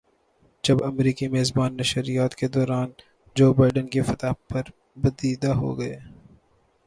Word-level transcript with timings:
جب 0.63 0.83
امریکی 0.83 1.27
میزبان 1.27 1.77
نشریات 1.77 2.35
کے 2.35 2.47
دوران 2.47 2.89
جو 3.35 3.53
بائیڈن 3.53 3.87
کی 3.87 4.01
فتح 4.01 4.31
پر 4.49 4.63
بدیدہ 4.97 5.51
ہوگئے 5.53 5.95